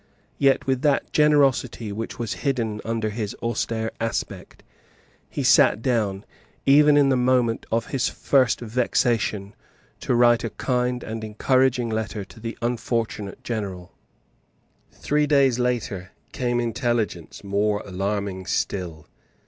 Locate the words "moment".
7.15-7.67